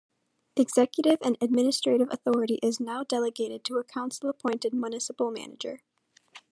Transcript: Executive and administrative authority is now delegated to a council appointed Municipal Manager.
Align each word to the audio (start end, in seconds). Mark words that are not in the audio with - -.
Executive 0.55 1.19
and 1.21 1.37
administrative 1.41 2.07
authority 2.09 2.55
is 2.63 2.79
now 2.79 3.03
delegated 3.03 3.63
to 3.63 3.77
a 3.77 3.83
council 3.83 4.31
appointed 4.31 4.73
Municipal 4.73 5.29
Manager. 5.29 5.81